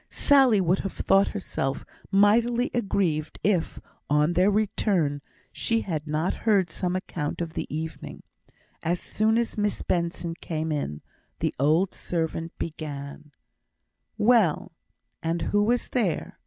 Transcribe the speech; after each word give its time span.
Sally 0.09 0.59
would 0.59 0.79
have 0.79 0.93
thought 0.93 1.27
herself 1.27 1.85
mightily 2.09 2.71
aggrieved 2.73 3.37
if, 3.43 3.79
on 4.09 4.33
their 4.33 4.49
return, 4.49 5.21
she 5.51 5.81
had 5.81 6.07
not 6.07 6.33
heard 6.33 6.71
some 6.71 6.95
account 6.95 7.39
of 7.39 7.53
the 7.53 7.67
evening. 7.71 8.23
As 8.81 8.99
soon 8.99 9.37
as 9.37 9.59
Miss 9.59 9.83
Benson 9.83 10.33
came 10.33 10.71
in, 10.71 11.03
the 11.37 11.53
old 11.59 11.93
servant 11.93 12.51
began: 12.57 13.31
"Well, 14.17 14.71
and 15.21 15.43
who 15.53 15.61
was 15.61 15.87
there? 15.89 16.39